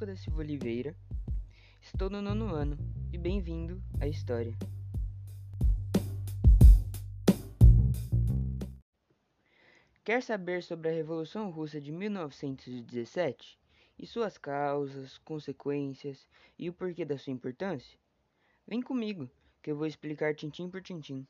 [0.00, 0.96] Luca da Silva Oliveira,
[1.78, 2.78] estou no nono ano
[3.12, 4.56] e bem-vindo à História.
[10.02, 13.58] Quer saber sobre a Revolução Russa de 1917
[13.98, 16.26] e suas causas, consequências
[16.58, 17.98] e o porquê da sua importância?
[18.66, 19.28] Vem comigo,
[19.60, 21.26] que eu vou explicar tintim por tintim.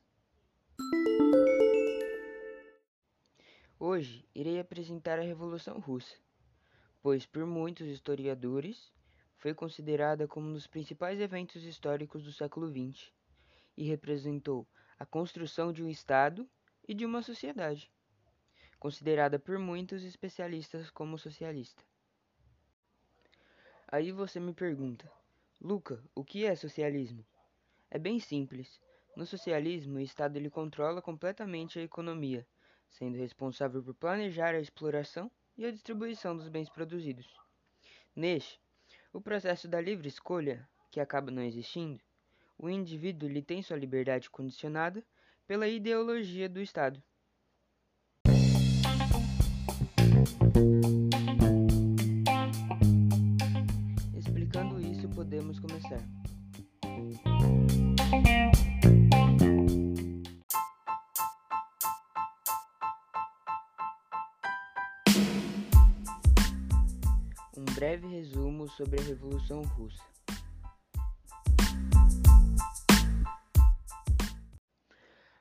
[3.80, 6.15] Hoje irei apresentar a Revolução Russa,
[7.03, 8.93] pois por muitos historiadores
[9.37, 13.11] foi considerada como um dos principais eventos históricos do século XX
[13.77, 14.67] e representou
[14.99, 16.49] a construção de um Estado
[16.87, 17.91] e de uma sociedade,
[18.79, 21.83] considerada por muitos especialistas como socialista.
[23.89, 25.11] Aí você me pergunta,
[25.61, 27.25] Luca, o que é socialismo?
[27.91, 28.80] É bem simples.
[29.17, 32.46] No socialismo, o Estado ele controla completamente a economia
[32.91, 35.30] sendo responsável por planejar a exploração
[35.61, 37.27] e a distribuição dos bens produzidos.
[38.16, 38.59] Neste,
[39.13, 42.01] o processo da livre escolha, que acaba não existindo,
[42.57, 45.05] o indivíduo lhe tem sua liberdade condicionada
[45.47, 47.02] pela ideologia do Estado.
[54.17, 56.20] Explicando isso, podemos começar.
[68.71, 70.03] Sobre a Revolução Russa.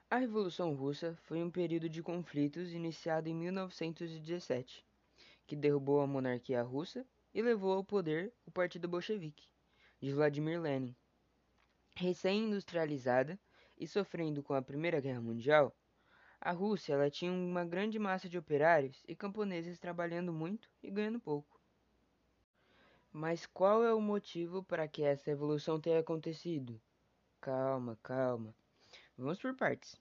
[0.10, 4.84] A Revolução Russa foi um período de conflitos iniciado em 1917,
[5.46, 9.48] que derrubou a monarquia russa e levou ao poder o Partido Bolchevique,
[10.02, 10.96] de Vladimir Lenin.
[11.96, 13.40] Recém-industrializada
[13.78, 15.76] e sofrendo com a Primeira Guerra Mundial,
[16.42, 21.59] a Rússia tinha uma grande massa de operários e camponeses trabalhando muito e ganhando pouco.
[23.22, 26.80] Mas qual é o motivo para que essa evolução tenha acontecido?
[27.42, 28.56] Calma, calma.
[29.18, 30.00] Vamos por partes.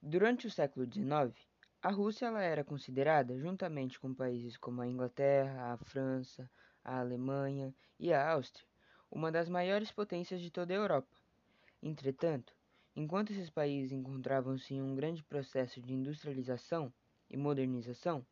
[0.00, 1.34] Durante o século XIX,
[1.82, 6.48] a Rússia ela era considerada, juntamente com países como a Inglaterra, a França,
[6.84, 8.68] a Alemanha e a Áustria,
[9.10, 11.16] uma das maiores potências de toda a Europa.
[11.82, 12.54] Entretanto,
[12.94, 16.94] enquanto esses países encontravam-se em um grande processo de industrialização
[17.28, 18.24] e modernização,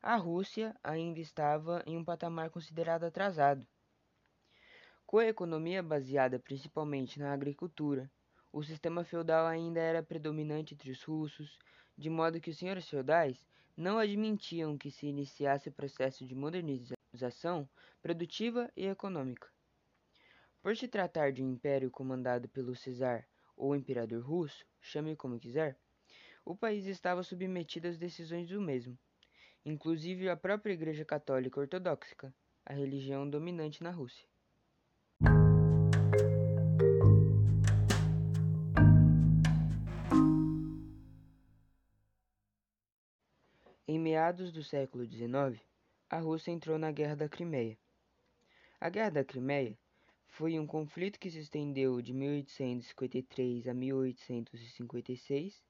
[0.00, 3.66] a Rússia ainda estava em um patamar considerado atrasado.
[5.04, 8.08] Com a economia baseada principalmente na agricultura,
[8.52, 11.58] o sistema feudal ainda era predominante entre os russos,
[11.96, 13.44] de modo que os senhores feudais
[13.76, 17.68] não admitiam que se iniciasse o processo de modernização
[18.00, 19.48] produtiva e econômica.
[20.62, 23.26] Por se tratar de um império comandado pelo czar
[23.56, 25.76] ou imperador russo, chame como quiser,
[26.44, 28.96] o país estava submetido às decisões do mesmo
[29.68, 32.34] inclusive a própria Igreja Católica Ortodoxa,
[32.64, 34.26] a religião dominante na Rússia.
[43.86, 45.60] Em meados do século XIX,
[46.08, 47.76] a Rússia entrou na Guerra da Crimeia.
[48.80, 49.76] A Guerra da Crimeia
[50.28, 55.62] foi um conflito que se estendeu de 1853 a 1856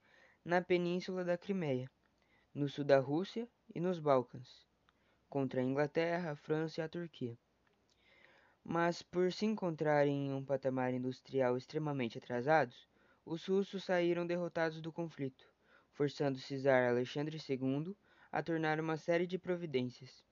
[0.44, 1.90] na Península da Crimeia
[2.58, 4.66] no sul da Rússia e nos Balcãs,
[5.28, 7.38] contra a Inglaterra, a França e a Turquia.
[8.64, 12.88] Mas por se encontrarem em um patamar industrial extremamente atrasados,
[13.24, 15.48] os russos saíram derrotados do conflito,
[15.92, 17.96] forçando Czar Alexandre II
[18.32, 20.24] a tornar uma série de providências.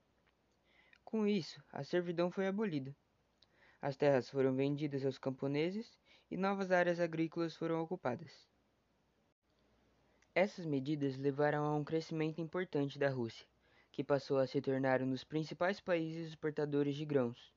[1.05, 2.93] Com isso, a servidão foi abolida.
[3.81, 5.97] As terras foram vendidas aos camponeses
[6.29, 8.49] e novas áreas agrícolas foram ocupadas.
[10.39, 13.47] Essas medidas levaram a um crescimento importante da Rússia,
[13.91, 17.51] que passou a se tornar um dos principais países exportadores de grãos.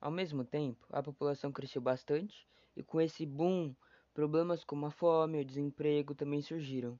[0.00, 2.46] Ao mesmo tempo, a população cresceu bastante
[2.76, 3.74] e com esse boom,
[4.14, 6.96] problemas como a fome e o desemprego também surgiram.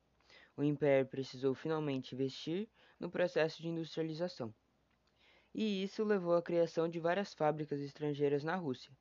[0.56, 2.68] O império precisou finalmente investir
[2.98, 4.52] no processo de industrialização.
[5.54, 8.92] E isso levou à criação de várias fábricas estrangeiras na Rússia,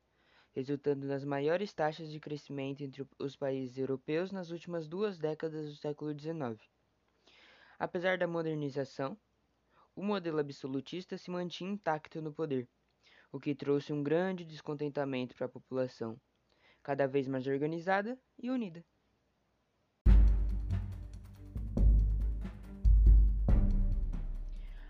[0.54, 5.76] resultando nas maiores taxas de crescimento entre os países europeus nas últimas duas décadas do
[5.76, 6.60] século XIX.
[7.78, 9.16] Apesar da modernização,
[9.96, 12.68] o modelo absolutista se mantinha intacto no poder,
[13.30, 16.20] o que trouxe um grande descontentamento para a população,
[16.82, 18.84] cada vez mais organizada e unida.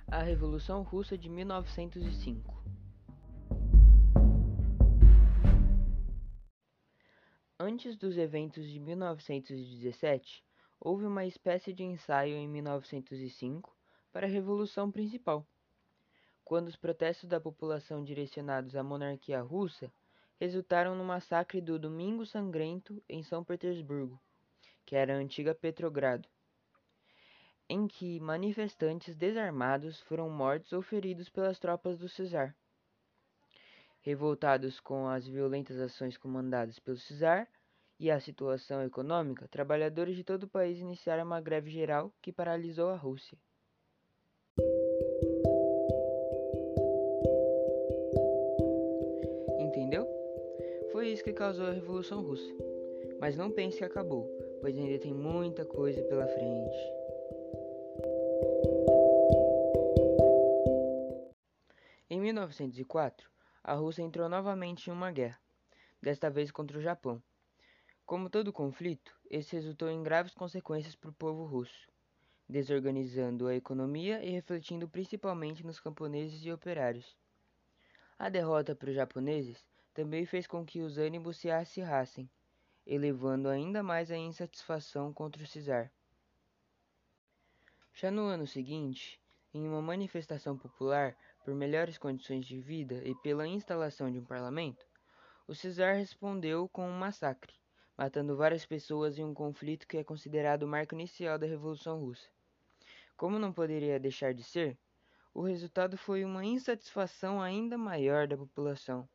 [0.06, 2.61] A Revolução Russa de 1905
[7.72, 10.44] Antes dos eventos de 1917,
[10.78, 13.74] houve uma espécie de ensaio em 1905
[14.12, 15.46] para a Revolução Principal.
[16.44, 19.90] quando os protestos da população direcionados à monarquia russa
[20.38, 24.20] resultaram no massacre do Domingo Sangrento em São Petersburgo,
[24.84, 26.28] que era a antiga Petrogrado,
[27.70, 32.54] em que manifestantes desarmados foram mortos ou feridos pelas tropas do czar.
[34.02, 37.48] Revoltados com as violentas ações comandadas pelo czar
[38.02, 42.88] e a situação econômica, trabalhadores de todo o país iniciaram uma greve geral que paralisou
[42.88, 43.38] a Rússia.
[49.56, 50.04] Entendeu?
[50.90, 52.52] Foi isso que causou a Revolução Russa.
[53.20, 54.28] Mas não pense que acabou,
[54.60, 56.76] pois ainda tem muita coisa pela frente.
[62.10, 63.30] Em 1904,
[63.62, 65.38] a Rússia entrou novamente em uma guerra,
[66.02, 67.22] desta vez contra o Japão.
[68.12, 71.88] Como todo conflito, esse resultou em graves consequências para o povo russo,
[72.46, 77.16] desorganizando a economia e refletindo principalmente nos camponeses e operários.
[78.18, 82.28] A derrota para os japoneses também fez com que os ânimos se acirrassem,
[82.86, 85.90] elevando ainda mais a insatisfação contra o czar.
[87.94, 89.18] Já no ano seguinte,
[89.54, 91.16] em uma manifestação popular
[91.46, 94.84] por melhores condições de vida e pela instalação de um parlamento,
[95.48, 97.61] o czar respondeu com um massacre,
[97.96, 102.28] matando várias pessoas em um conflito que é considerado o marco inicial da Revolução Russa.
[103.16, 104.76] Como não poderia deixar de ser,
[105.34, 109.08] o resultado foi uma insatisfação ainda maior da população.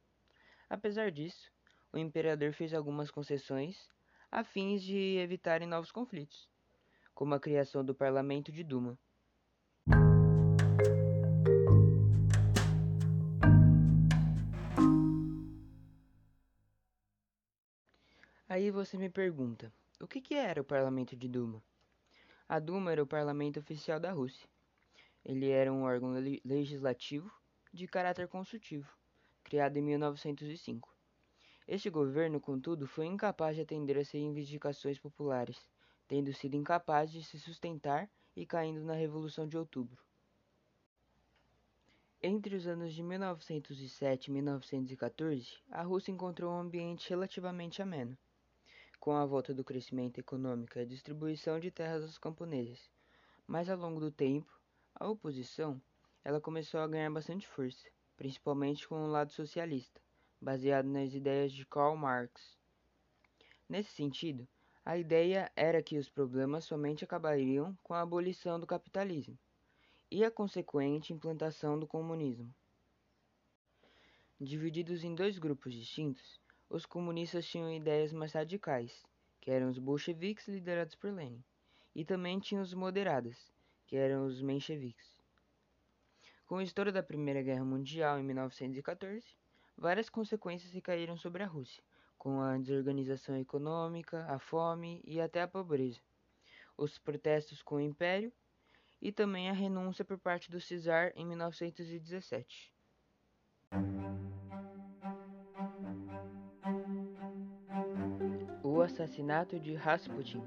[0.69, 1.51] Apesar disso,
[1.91, 3.89] o imperador fez algumas concessões
[4.31, 6.49] a fins de evitarem novos conflitos,
[7.13, 8.97] como a criação do parlamento de Duma.
[18.57, 19.71] Aí você me pergunta,
[20.01, 21.61] o que, que era o parlamento de Duma?
[22.49, 24.49] A Duma era o parlamento oficial da Rússia.
[25.23, 26.11] Ele era um órgão
[26.43, 27.31] legislativo
[27.71, 28.91] de caráter consultivo,
[29.43, 30.91] criado em 1905.
[31.67, 35.69] Este governo, contudo, foi incapaz de atender às reivindicações populares,
[36.07, 40.03] tendo sido incapaz de se sustentar e caindo na Revolução de Outubro.
[42.23, 48.17] Entre os anos de 1907 e 1914, a Rússia encontrou um ambiente relativamente ameno
[49.07, 52.91] com a volta do crescimento econômico e a distribuição de terras aos camponeses.
[53.47, 54.51] Mas ao longo do tempo,
[54.93, 55.81] a oposição
[56.25, 57.87] ela começou a ganhar bastante força,
[58.17, 60.01] principalmente com o lado socialista,
[60.41, 62.57] baseado nas ideias de Karl Marx.
[63.69, 64.45] Nesse sentido,
[64.83, 69.39] a ideia era que os problemas somente acabariam com a abolição do capitalismo
[70.11, 72.53] e a consequente implantação do comunismo.
[74.37, 79.05] Divididos em dois grupos distintos, os comunistas tinham ideias mais radicais,
[79.39, 81.43] que eram os bolcheviques liderados por Lenin,
[81.95, 83.51] e também tinham os moderadas,
[83.85, 85.17] que eram os mencheviques.
[86.45, 89.25] Com o estouro da Primeira Guerra Mundial em 1914,
[89.77, 91.83] várias consequências recaíram sobre a Rússia,
[92.17, 95.99] com a desorganização econômica, a fome e até a pobreza,
[96.77, 98.31] os protestos com o Império
[99.01, 102.73] e também a renúncia por parte do czar em 1917.
[108.77, 110.39] O assassinato de Rasputin.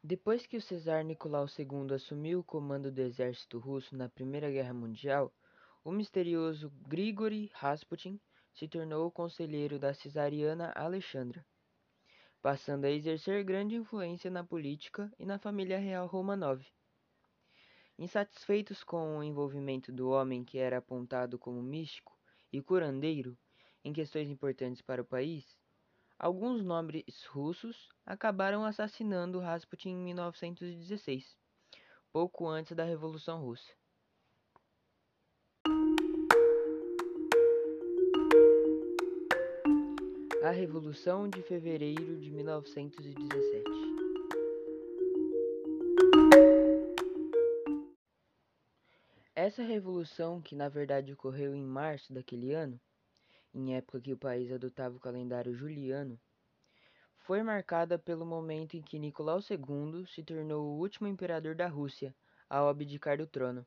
[0.00, 4.72] Depois que o Cesar Nicolau II assumiu o comando do exército russo na Primeira Guerra
[4.72, 5.34] Mundial,
[5.84, 8.20] o misterioso Grigory Rasputin
[8.54, 11.44] se tornou o conselheiro da cesariana Alexandra,
[12.40, 16.64] passando a exercer grande influência na política e na família real Romanov.
[17.98, 22.14] Insatisfeitos com o envolvimento do homem que era apontado como místico,
[22.54, 23.36] e curandeiro
[23.84, 25.44] em questões importantes para o país,
[26.16, 31.36] alguns nobres russos acabaram assassinando Rasputin em 1916,
[32.12, 33.72] pouco antes da Revolução Russa.
[40.44, 43.93] A Revolução de Fevereiro de 1917
[49.46, 52.80] Essa revolução, que na verdade ocorreu em março daquele ano,
[53.52, 56.18] em época que o país adotava o calendário juliano,
[57.18, 62.16] foi marcada pelo momento em que Nicolau II se tornou o último imperador da Rússia
[62.48, 63.66] ao abdicar do trono.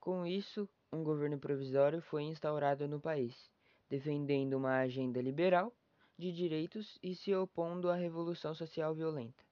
[0.00, 3.48] Com isso, um governo provisório foi instaurado no país,
[3.88, 5.72] defendendo uma agenda liberal
[6.18, 9.49] de direitos e se opondo à revolução social violenta.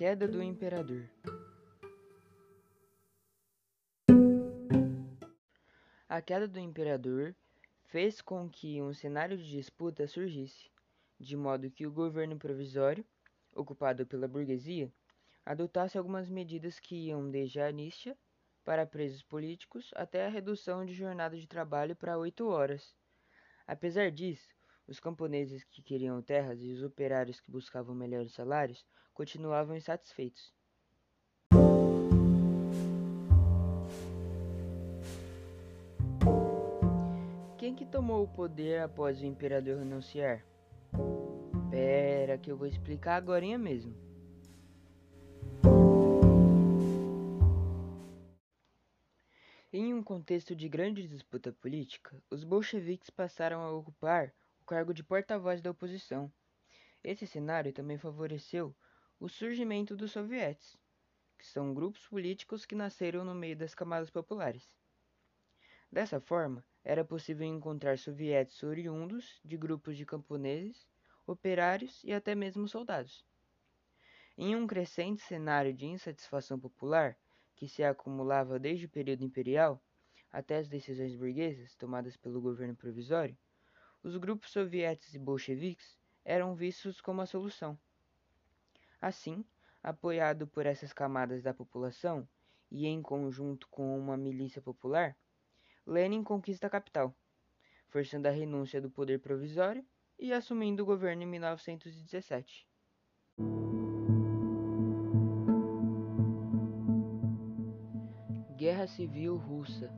[0.00, 1.06] Queda do imperador.
[6.08, 7.36] A queda do imperador
[7.84, 10.70] fez com que um cenário de disputa surgisse,
[11.18, 13.04] de modo que o governo provisório,
[13.54, 14.90] ocupado pela burguesia,
[15.44, 18.16] adotasse algumas medidas que iam desde a anistia
[18.64, 22.96] para presos políticos até a redução de jornada de trabalho para oito horas.
[23.66, 24.48] Apesar disso,
[24.90, 30.52] os camponeses que queriam terras e os operários que buscavam melhores salários continuavam insatisfeitos.
[37.56, 40.44] Quem que tomou o poder após o imperador renunciar?
[41.70, 43.94] Pera, que eu vou explicar agora mesmo.
[49.72, 54.34] Em um contexto de grande disputa política, os bolcheviques passaram a ocupar
[54.70, 56.32] cargo de porta-voz da oposição.
[57.02, 58.72] Esse cenário também favoreceu
[59.18, 60.78] o surgimento dos sovietes,
[61.36, 64.72] que são grupos políticos que nasceram no meio das camadas populares.
[65.90, 70.86] Dessa forma, era possível encontrar sovietes oriundos de grupos de camponeses,
[71.26, 73.26] operários e até mesmo soldados.
[74.38, 77.18] Em um crescente cenário de insatisfação popular,
[77.56, 79.82] que se acumulava desde o período imperial
[80.30, 83.36] até as decisões burguesas tomadas pelo governo provisório,
[84.02, 87.78] os grupos sovietes e bolcheviques eram vistos como a solução.
[89.00, 89.44] Assim,
[89.82, 92.28] apoiado por essas camadas da população
[92.70, 95.16] e em conjunto com uma milícia popular,
[95.86, 97.14] Lenin conquista a capital,
[97.88, 99.84] forçando a renúncia do poder provisório
[100.18, 102.68] e assumindo o governo em 1917.
[108.56, 109.90] Guerra Civil Russa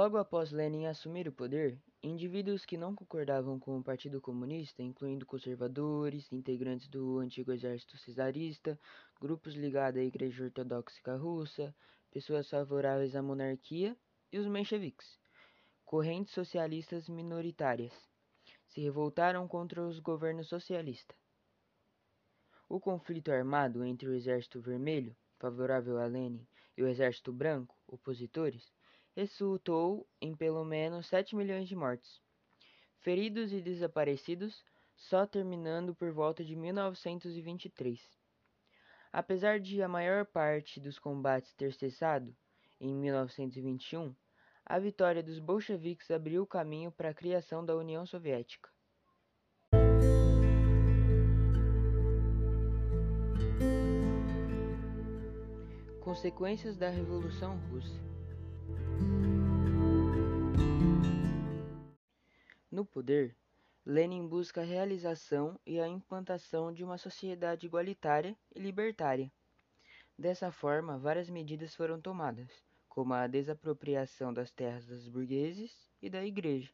[0.00, 5.26] Logo após Lenin assumir o poder, indivíduos que não concordavam com o Partido Comunista, incluindo
[5.26, 8.80] conservadores, integrantes do antigo exército cesarista,
[9.20, 11.74] grupos ligados à Igreja Ortodoxa Russa,
[12.10, 13.94] pessoas favoráveis à monarquia
[14.32, 15.18] e os mencheviques,
[15.84, 17.92] correntes socialistas minoritárias,
[18.68, 21.18] se revoltaram contra os governos socialistas.
[22.66, 28.72] O conflito armado entre o Exército Vermelho, favorável a Lenin, e o Exército Branco, opositores,
[29.20, 32.22] resultou em pelo menos 7 milhões de mortes,
[33.00, 34.64] feridos e desaparecidos,
[34.96, 38.00] só terminando por volta de 1923.
[39.12, 42.34] Apesar de a maior parte dos combates ter cessado
[42.80, 44.14] em 1921,
[44.64, 48.70] a vitória dos bolcheviques abriu o caminho para a criação da União Soviética.
[56.00, 58.09] Consequências da Revolução Russa
[62.72, 63.34] No poder,
[63.84, 69.32] Lenin busca a realização e a implantação de uma sociedade igualitária e libertária.
[70.16, 72.48] Dessa forma, várias medidas foram tomadas,
[72.88, 76.70] como a desapropriação das terras dos burgueses e da igreja,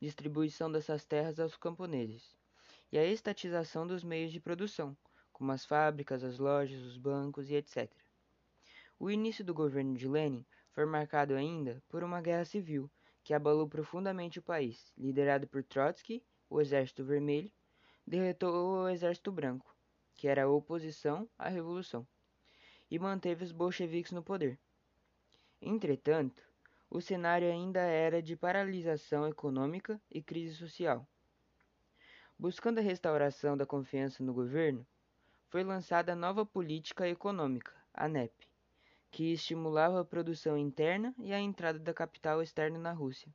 [0.00, 2.34] distribuição dessas terras aos camponeses,
[2.90, 4.96] e a estatização dos meios de produção,
[5.30, 7.92] como as fábricas, as lojas, os bancos e etc.
[8.98, 12.90] O início do governo de Lenin foi marcado ainda por uma guerra civil
[13.22, 14.92] que abalou profundamente o país.
[14.96, 17.50] Liderado por Trotsky, o Exército Vermelho
[18.06, 19.74] derrotou o Exército Branco,
[20.16, 22.06] que era a oposição à revolução,
[22.90, 24.58] e manteve os bolcheviques no poder.
[25.62, 26.42] Entretanto,
[26.90, 31.06] o cenário ainda era de paralisação econômica e crise social.
[32.38, 34.84] Buscando a restauração da confiança no governo,
[35.48, 38.49] foi lançada a nova política econômica, a NEP,
[39.10, 43.32] que estimulava a produção interna e a entrada da capital externa na Rússia.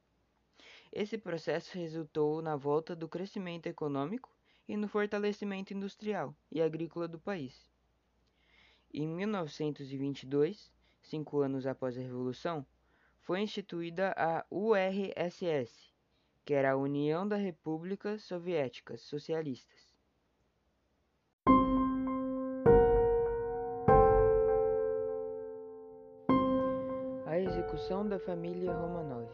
[0.91, 4.33] Esse processo resultou na volta do crescimento econômico
[4.67, 7.69] e no fortalecimento industrial e agrícola do país.
[8.93, 12.65] Em 1922, cinco anos após a Revolução,
[13.19, 15.93] foi instituída a URSS,
[16.45, 19.94] que era a União das Repúblicas Soviéticas Socialistas.
[27.75, 29.29] Execução da família Romanov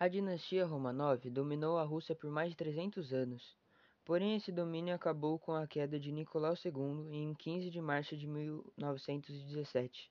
[0.00, 3.56] A dinastia Romanov dominou a Rússia por mais de 300 anos,
[4.04, 8.26] porém esse domínio acabou com a queda de Nicolau II em 15 de março de
[8.26, 10.10] 1917.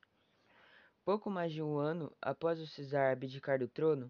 [1.03, 4.09] Pouco mais de um ano após o czar abdicar do trono,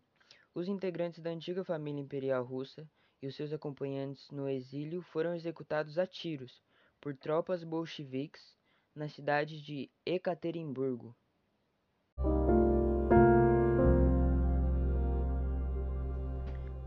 [0.53, 2.87] os integrantes da antiga família imperial russa
[3.23, 6.61] e os seus acompanhantes no exílio foram executados a tiros
[7.01, 8.55] por tropas bolcheviques
[8.95, 11.15] na cidade de Ekaterimburgo.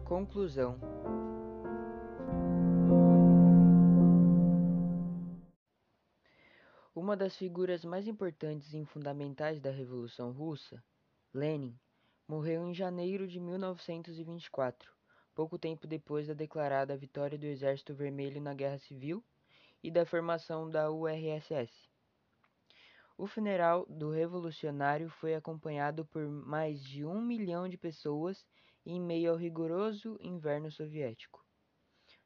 [0.04, 0.78] Conclusão
[6.94, 10.82] Uma das figuras mais importantes e fundamentais da Revolução Russa,
[11.32, 11.78] Lenin,
[12.26, 14.90] morreu em janeiro de 1924,
[15.34, 19.22] pouco tempo depois da declarada vitória do Exército Vermelho na Guerra Civil
[19.82, 21.70] e da formação da URSS.
[23.18, 28.46] O funeral do revolucionário foi acompanhado por mais de um milhão de pessoas
[28.84, 31.42] em meio ao rigoroso inverno soviético.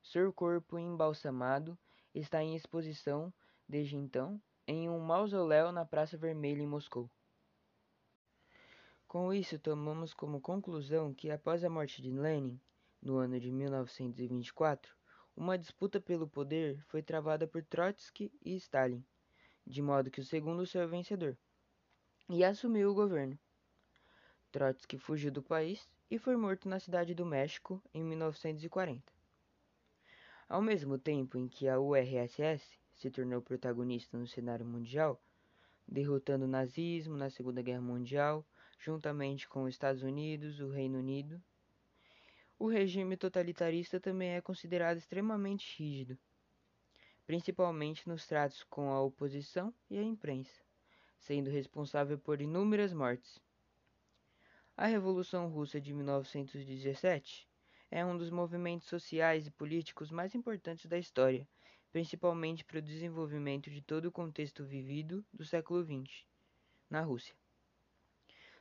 [0.02, 1.78] Seu corpo embalsamado
[2.12, 3.32] está em exposição
[3.68, 7.08] desde então em um mausoléu na Praça Vermelha em Moscou.
[9.06, 12.60] Com isso, tomamos como conclusão que após a morte de Lenin,
[13.00, 14.92] no ano de 1924,
[15.36, 19.04] uma disputa pelo poder foi travada por Trotsky e Stalin,
[19.66, 21.36] de modo que o segundo saiu vencedor
[22.28, 23.38] e assumiu o governo.
[24.52, 29.12] Trotsky fugiu do país e foi morto na cidade do México em 1940.
[30.48, 35.22] Ao mesmo tempo em que a URSS se tornou protagonista no cenário mundial,
[35.86, 38.44] derrotando o nazismo na Segunda Guerra Mundial,
[38.78, 41.40] juntamente com os Estados Unidos, o Reino Unido.
[42.58, 46.18] O regime totalitarista também é considerado extremamente rígido,
[47.30, 50.60] principalmente nos tratos com a oposição e a imprensa,
[51.16, 53.38] sendo responsável por inúmeras mortes.
[54.76, 57.48] A Revolução Russa de 1917
[57.88, 61.46] é um dos movimentos sociais e políticos mais importantes da história
[61.92, 66.24] principalmente para o desenvolvimento de todo o contexto vivido do século XX,
[66.90, 67.34] na Rússia.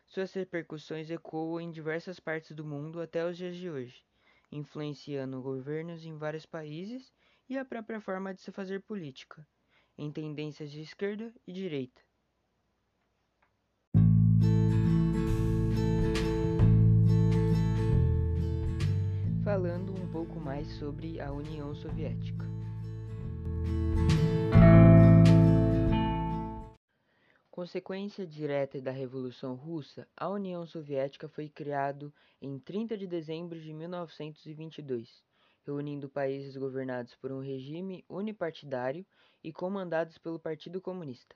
[0.06, 4.06] Suas repercussões ecoam em diversas partes do mundo até os dias de hoje,
[4.52, 7.12] influenciando governos em vários países
[7.50, 9.46] e a própria forma de se fazer política,
[9.98, 12.02] em tendências de esquerda e direita.
[19.44, 22.46] Falando um pouco mais sobre a União Soviética.
[27.50, 33.74] Consequência direta da Revolução Russa, a União Soviética foi criada em 30 de dezembro de
[33.74, 35.24] 1922,
[35.70, 39.06] reunindo países governados por um regime unipartidário
[39.44, 41.36] e comandados pelo Partido Comunista.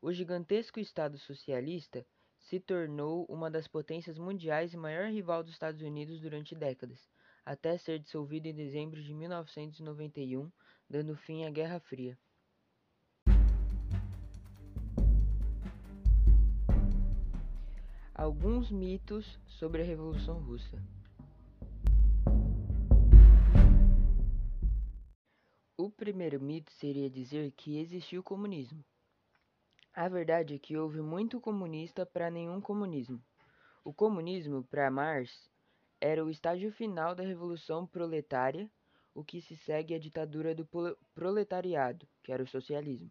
[0.00, 2.04] O gigantesco Estado socialista
[2.38, 6.98] se tornou uma das potências mundiais e maior rival dos Estados Unidos durante décadas,
[7.44, 10.50] até ser dissolvido em dezembro de 1991,
[10.88, 12.18] dando fim à Guerra Fria.
[18.14, 20.97] Alguns mitos sobre a Revolução Russa.
[25.88, 28.84] O primeiro mito seria dizer que existiu comunismo.
[29.94, 33.18] A verdade é que houve muito comunista para nenhum comunismo.
[33.82, 35.50] O comunismo, para Marx,
[35.98, 38.70] era o estágio final da revolução proletária,
[39.14, 40.68] o que se segue à ditadura do
[41.14, 43.10] proletariado, que era o socialismo.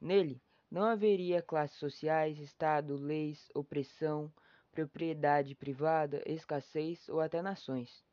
[0.00, 4.32] Nele, não haveria classes sociais, Estado, leis, opressão,
[4.72, 8.04] propriedade privada, escassez ou até nações.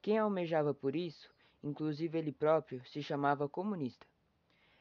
[0.00, 1.28] Quem almejava por isso,
[1.62, 4.06] inclusive ele próprio, se chamava comunista.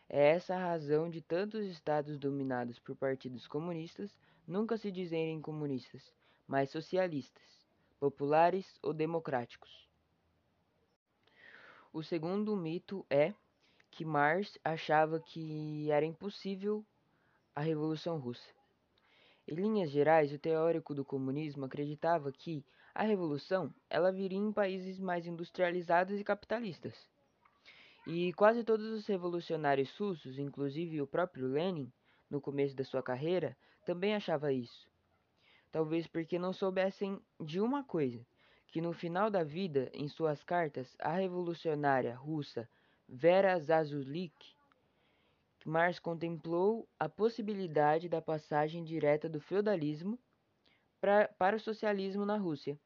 [0.07, 4.15] É essa a razão de tantos estados dominados por partidos comunistas
[4.47, 6.11] nunca se dizerem comunistas,
[6.47, 7.43] mas socialistas,
[7.99, 9.87] populares ou democráticos.
[11.93, 13.33] O segundo mito é
[13.91, 16.85] que Marx achava que era impossível
[17.55, 18.49] a Revolução Russa.
[19.47, 24.99] Em linhas gerais, o teórico do comunismo acreditava que a revolução ela viria em países
[24.99, 27.07] mais industrializados e capitalistas.
[28.07, 31.91] E quase todos os revolucionários russos, inclusive o próprio Lenin,
[32.29, 34.87] no começo da sua carreira, também achava isso.
[35.71, 38.25] Talvez porque não soubessem de uma coisa,
[38.67, 42.67] que no final da vida, em suas cartas, a revolucionária russa
[43.07, 44.55] Vera Zasulik
[45.65, 50.17] Marx contemplou a possibilidade da passagem direta do feudalismo
[50.99, 52.79] pra, para o socialismo na Rússia,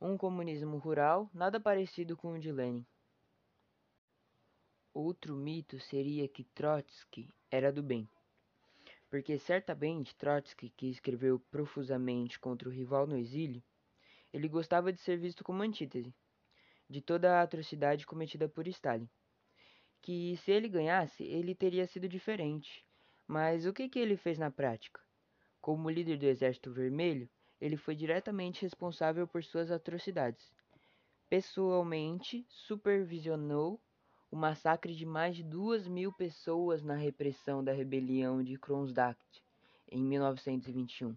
[0.00, 2.86] um comunismo rural nada parecido com o de Lenin.
[4.92, 8.08] Outro mito seria que Trotsky era do bem,
[9.08, 13.62] porque certamente Trotsky, que escreveu profusamente contra o rival no exílio,
[14.32, 16.14] ele gostava de ser visto como antítese
[16.88, 19.08] de toda a atrocidade cometida por Stalin.
[20.02, 22.84] Que se ele ganhasse, ele teria sido diferente.
[23.28, 25.00] Mas o que, que ele fez na prática?
[25.60, 27.28] Como líder do Exército Vermelho,
[27.60, 30.50] ele foi diretamente responsável por suas atrocidades.
[31.28, 33.78] Pessoalmente supervisionou
[34.30, 39.20] o massacre de mais de duas mil pessoas na repressão da rebelião de Kronstadt
[39.90, 41.14] em 1921.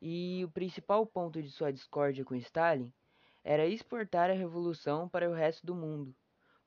[0.00, 2.92] E o principal ponto de sua discórdia com Stalin
[3.42, 6.14] era exportar a revolução para o resto do mundo.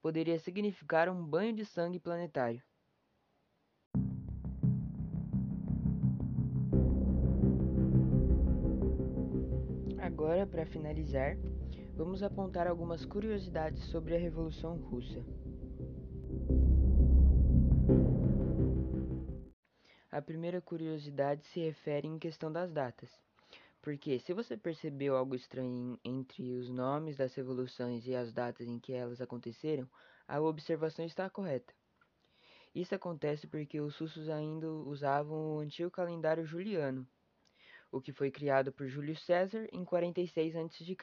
[0.01, 2.61] Poderia significar um banho de sangue planetário.
[10.23, 11.35] Agora, para finalizar,
[11.97, 15.21] vamos apontar algumas curiosidades sobre a Revolução Russa.
[20.09, 23.09] A primeira curiosidade se refere em questão das datas.
[23.81, 28.79] Porque se você percebeu algo estranho entre os nomes das revoluções e as datas em
[28.79, 29.89] que elas aconteceram,
[30.25, 31.73] a observação está correta.
[32.73, 37.05] Isso acontece porque os russos ainda usavam o antigo calendário juliano,
[37.93, 40.97] o que foi criado por Júlio César em 46 a.C.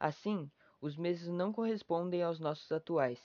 [0.00, 3.20] Assim, os meses não correspondem aos nossos atuais.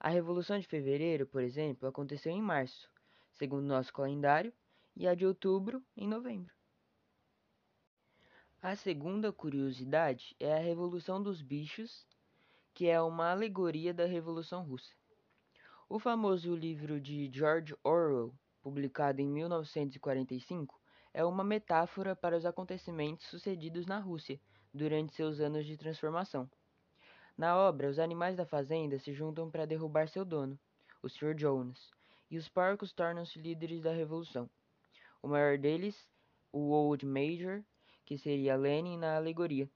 [0.00, 2.90] A Revolução de Fevereiro, por exemplo, aconteceu em março,
[3.30, 4.52] segundo nosso calendário,
[4.96, 6.52] e a de outubro em novembro.
[8.60, 12.04] A segunda curiosidade é a Revolução dos Bichos,
[12.74, 14.92] que é uma alegoria da Revolução Russa.
[15.88, 20.81] O famoso livro de George Orwell, publicado em 1945,
[21.14, 24.40] é uma metáfora para os acontecimentos sucedidos na Rússia
[24.72, 26.48] durante seus anos de transformação.
[27.36, 30.58] Na obra, os animais da fazenda se juntam para derrubar seu dono,
[31.02, 31.34] o Sr.
[31.36, 31.90] Jonas,
[32.30, 34.48] e os porcos tornam-se líderes da revolução.
[35.22, 36.08] O maior deles,
[36.52, 37.62] o Old Major,
[38.04, 39.68] que seria Lenin na alegoria,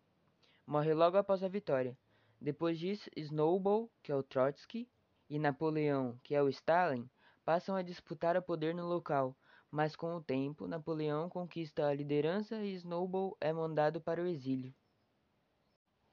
[0.67, 1.97] morre logo após a vitória.
[2.41, 4.89] Depois disso, Snowball, que é o Trotsky,
[5.29, 7.09] e Napoleão, que é o Stalin,
[7.45, 9.37] passam a disputar o poder no local,
[9.71, 14.75] mas com o tempo, Napoleão conquista a liderança e Snowball é mandado para o exílio.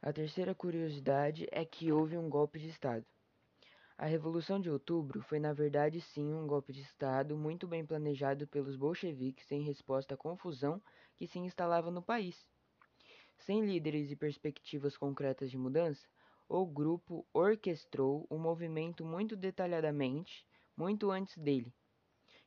[0.01, 3.05] A terceira curiosidade é que houve um golpe de Estado.
[3.97, 8.47] A Revolução de Outubro foi, na verdade, sim, um golpe de Estado muito bem planejado
[8.47, 10.81] pelos bolcheviques em resposta à confusão
[11.15, 12.45] que se instalava no país.
[13.37, 16.07] Sem líderes e perspectivas concretas de mudança,
[16.49, 21.73] o grupo orquestrou o movimento muito detalhadamente, muito antes dele,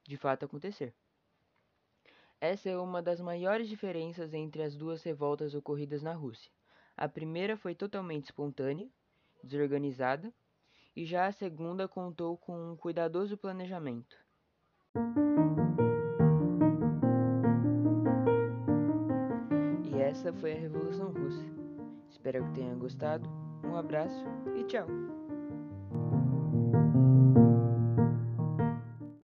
[0.09, 0.95] de fato acontecer.
[2.41, 6.51] Essa é uma das maiores diferenças entre as duas revoltas ocorridas na Rússia.
[6.97, 8.89] A primeira foi totalmente espontânea,
[9.43, 10.33] desorganizada,
[10.95, 14.17] e já a segunda contou com um cuidadoso planejamento.
[19.85, 21.45] E essa foi a Revolução Russa.
[22.09, 23.29] Espero que tenha gostado.
[23.65, 24.25] Um abraço
[24.57, 24.87] e tchau!